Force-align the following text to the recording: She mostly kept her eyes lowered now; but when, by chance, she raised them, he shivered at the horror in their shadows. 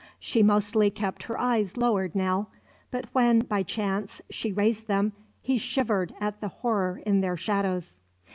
She 0.19 0.41
mostly 0.41 0.89
kept 0.89 1.21
her 1.29 1.39
eyes 1.39 1.77
lowered 1.77 2.15
now; 2.15 2.47
but 2.89 3.05
when, 3.13 3.41
by 3.41 3.61
chance, 3.61 4.19
she 4.31 4.51
raised 4.51 4.87
them, 4.87 5.13
he 5.43 5.59
shivered 5.59 6.15
at 6.19 6.41
the 6.41 6.47
horror 6.47 7.03
in 7.05 7.21
their 7.21 7.37
shadows. 7.37 7.99